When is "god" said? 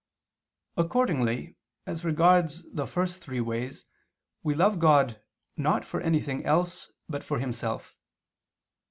4.79-5.21